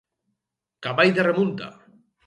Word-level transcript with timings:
Cavall 0.87 1.15
de 1.21 1.29
remunta. 1.31 1.73